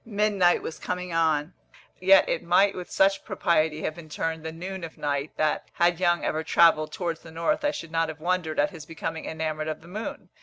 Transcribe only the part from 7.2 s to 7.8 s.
north, I